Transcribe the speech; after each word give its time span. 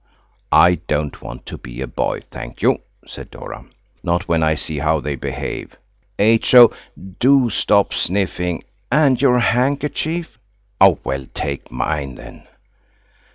"I 0.55 0.79
don't 0.87 1.21
want 1.21 1.45
to 1.45 1.59
be 1.59 1.79
a 1.79 1.85
boy, 1.85 2.21
thank 2.31 2.63
you," 2.63 2.79
said 3.05 3.29
Dora, 3.29 3.65
"not 4.01 4.27
when 4.27 4.41
I 4.41 4.55
see 4.55 4.79
how 4.79 4.99
they 4.99 5.15
behave. 5.15 5.75
H.O., 6.17 6.73
do 7.19 7.51
stop 7.51 7.93
sniffing 7.93 8.63
and 8.91 9.21
your 9.21 9.37
handkerchief. 9.37 10.39
Well, 10.81 11.27
take 11.35 11.69
mine, 11.69 12.15
then." 12.15 12.47